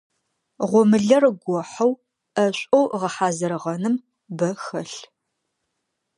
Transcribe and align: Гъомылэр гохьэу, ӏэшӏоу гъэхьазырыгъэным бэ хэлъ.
Гъомылэр 0.69 1.23
гохьэу, 1.43 1.91
ӏэшӏоу 2.33 2.85
гъэхьазырыгъэным 2.99 3.95
бэ 4.37 4.49
хэлъ. 4.63 4.99